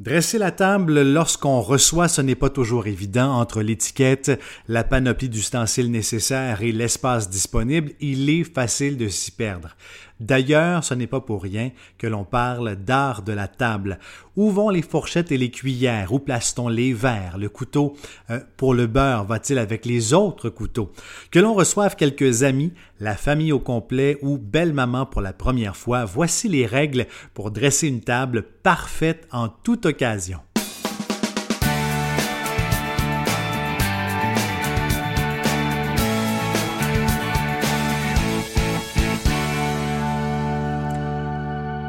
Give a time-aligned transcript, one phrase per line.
[0.00, 5.90] Dresser la table lorsqu'on reçoit, ce n'est pas toujours évident entre l'étiquette, la panoplie d'ustensiles
[5.90, 9.74] nécessaires et l'espace disponible, il est facile de s'y perdre.
[10.20, 13.98] D'ailleurs, ce n'est pas pour rien que l'on parle d'art de la table.
[14.36, 16.12] Où vont les fourchettes et les cuillères?
[16.12, 17.38] Où place-t-on les verres?
[17.38, 17.96] Le couteau?
[18.30, 20.92] Euh, pour le beurre va-t-il avec les autres couteaux?
[21.30, 25.76] Que l'on reçoive quelques amis, la famille au complet ou belle maman pour la première
[25.76, 30.40] fois, voici les règles pour dresser une table parfaite en toute occasion.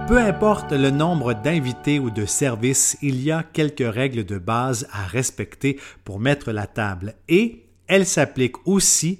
[0.09, 4.87] Peu importe le nombre d'invités ou de services, il y a quelques règles de base
[4.91, 9.19] à respecter pour mettre la table et elles s'appliquent aussi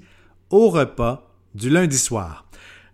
[0.49, 2.45] au repas du lundi soir.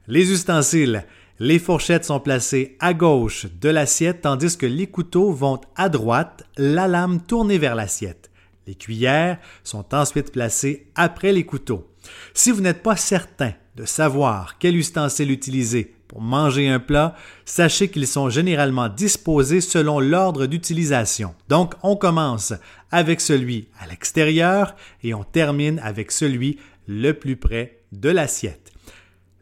[0.07, 1.05] Les ustensiles,
[1.39, 6.43] les fourchettes sont placées à gauche de l'assiette tandis que les couteaux vont à droite,
[6.57, 8.31] la lame tournée vers l'assiette.
[8.67, 11.89] Les cuillères sont ensuite placées après les couteaux.
[12.33, 17.89] Si vous n'êtes pas certain de savoir quel ustensile utiliser pour manger un plat, sachez
[17.89, 21.35] qu'ils sont généralement disposés selon l'ordre d'utilisation.
[21.49, 22.53] Donc, on commence
[22.91, 28.71] avec celui à l'extérieur et on termine avec celui le plus près de l'assiette.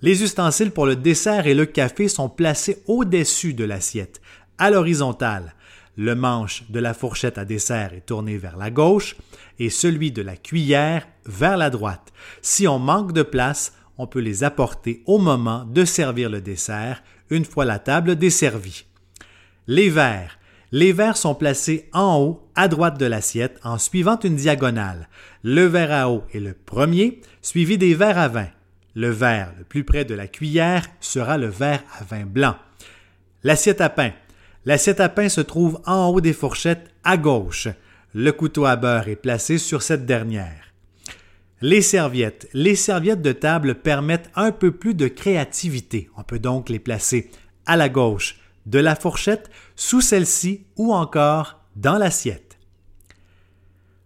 [0.01, 4.21] Les ustensiles pour le dessert et le café sont placés au-dessus de l'assiette,
[4.57, 5.55] à l'horizontale.
[5.95, 9.15] Le manche de la fourchette à dessert est tourné vers la gauche
[9.59, 12.11] et celui de la cuillère vers la droite.
[12.41, 17.03] Si on manque de place, on peut les apporter au moment de servir le dessert,
[17.29, 18.85] une fois la table desservie.
[19.67, 20.37] Les verres.
[20.73, 25.07] Les verres sont placés en haut, à droite de l'assiette, en suivant une diagonale.
[25.43, 28.47] Le verre à eau est le premier, suivi des verres à vin.
[28.95, 32.55] Le verre le plus près de la cuillère sera le verre à vin blanc.
[33.43, 34.13] L'assiette à pain.
[34.65, 37.67] L'assiette à pain se trouve en haut des fourchettes à gauche.
[38.15, 40.73] Le couteau à beurre est placé sur cette dernière.
[41.61, 42.49] Les serviettes.
[42.53, 46.09] Les serviettes de table permettent un peu plus de créativité.
[46.17, 47.29] On peut donc les placer
[47.67, 52.57] à la gauche de la fourchette, sous celle-ci ou encore dans l'assiette.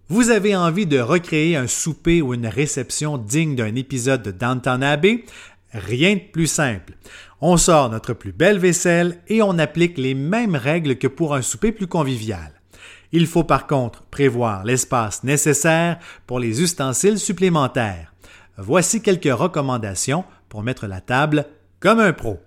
[0.10, 4.82] Vous avez envie de recréer un souper ou une réception digne d'un épisode de Downton
[4.82, 5.26] Abbey?
[5.74, 6.94] Rien de plus simple.
[7.42, 11.42] On sort notre plus belle vaisselle et on applique les mêmes règles que pour un
[11.42, 12.54] souper plus convivial.
[13.12, 18.14] Il faut par contre prévoir l'espace nécessaire pour les ustensiles supplémentaires.
[18.58, 21.46] Voici quelques recommandations pour mettre la table
[21.80, 22.40] comme un pro.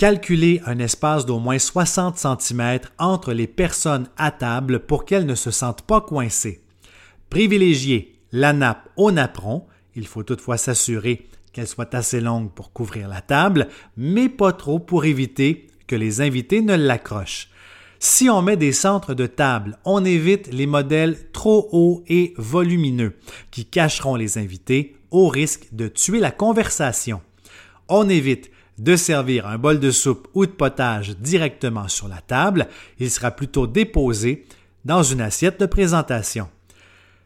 [0.00, 5.34] Calculez un espace d'au moins 60 cm entre les personnes à table pour qu'elles ne
[5.34, 6.62] se sentent pas coincées.
[7.28, 9.66] Privilégiez la nappe au napperon.
[9.94, 13.68] Il faut toutefois s'assurer qu'elle soit assez longue pour couvrir la table,
[13.98, 17.50] mais pas trop pour éviter que les invités ne l'accrochent.
[17.98, 23.18] Si on met des centres de table, on évite les modèles trop hauts et volumineux
[23.50, 27.20] qui cacheront les invités au risque de tuer la conversation.
[27.86, 28.50] On évite
[28.80, 32.66] de servir un bol de soupe ou de potage directement sur la table,
[32.98, 34.46] il sera plutôt déposé
[34.86, 36.48] dans une assiette de présentation.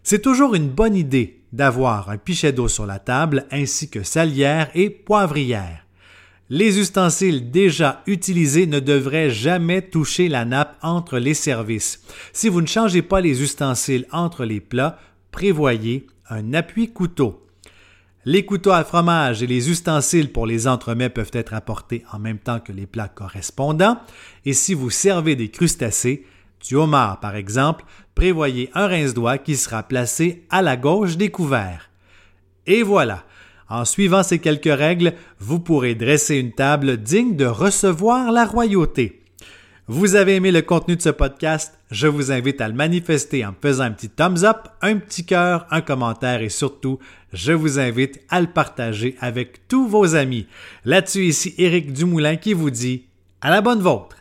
[0.02, 4.68] C'est toujours une bonne idée d'avoir un pichet d'eau sur la table ainsi que salière
[4.74, 5.86] et poivrière.
[6.50, 12.02] Les ustensiles déjà utilisés ne devraient jamais toucher la nappe entre les services.
[12.32, 14.98] Si vous ne changez pas les ustensiles entre les plats,
[15.30, 17.43] prévoyez un appui couteau.
[18.26, 22.38] Les couteaux à fromage et les ustensiles pour les entremets peuvent être apportés en même
[22.38, 23.98] temps que les plats correspondants.
[24.46, 26.24] Et si vous servez des crustacés,
[26.66, 31.90] du homard par exemple, prévoyez un rince-doigt qui sera placé à la gauche des couverts.
[32.66, 33.24] Et voilà,
[33.68, 39.23] en suivant ces quelques règles, vous pourrez dresser une table digne de recevoir la royauté.
[39.86, 41.78] Vous avez aimé le contenu de ce podcast?
[41.90, 45.66] Je vous invite à le manifester en faisant un petit thumbs up, un petit cœur,
[45.70, 46.98] un commentaire et surtout,
[47.34, 50.46] je vous invite à le partager avec tous vos amis.
[50.86, 53.04] Là-dessus, ici Éric Dumoulin qui vous dit
[53.42, 54.16] à la bonne vôtre.